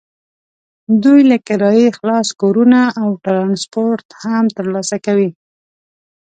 دوی 1.03 1.21
له 1.31 1.37
کرایې 1.47 1.89
خلاص 1.97 2.27
کورونه 2.41 2.81
او 3.01 3.09
ټرانسپورټ 3.25 4.07
هم 4.21 4.45
ترلاسه 4.57 4.97
کوي. 5.05 5.29